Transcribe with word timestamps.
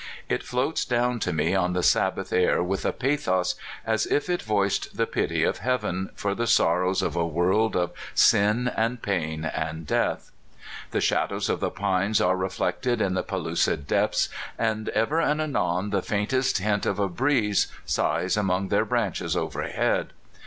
It 0.27 0.41
floats 0.41 0.83
down 0.83 1.19
to 1.19 1.31
me 1.31 1.53
on 1.53 1.73
the 1.73 1.83
Sabbath 1.83 2.33
air 2.33 2.63
with 2.63 2.87
a 2.87 2.91
pathos 2.91 3.53
as 3.85 4.07
if 4.07 4.31
it 4.31 4.41
voiced 4.41 4.97
the 4.97 5.05
pity 5.05 5.43
of 5.43 5.59
Heaven 5.59 6.09
for 6.15 6.33
the 6.33 6.47
sorrows 6.47 7.03
of 7.03 7.15
a 7.15 7.23
world 7.23 7.75
of 7.75 7.91
sin, 8.15 8.67
and 8.75 8.99
pain, 9.03 9.45
and 9.45 9.85
death. 9.85 10.31
The 10.89 11.01
shadows 11.01 11.49
of 11.49 11.59
the 11.59 11.69
pines 11.69 12.19
are 12.19 12.35
reflected 12.35 12.99
in 12.99 13.13
the 13.13 13.21
pellucid 13.21 13.85
depths, 13.85 14.27
and 14.57 14.89
ever 14.89 15.19
and 15.19 15.39
anon 15.39 15.91
the 15.91 16.01
faintest 16.01 16.57
hint 16.57 16.87
of 16.87 16.97
a 16.97 17.07
breeze 17.07 17.67
sighs 17.85 18.35
among 18.35 18.69
their 18.69 18.85
branches 18.85 19.35
overhead. 19.37 20.13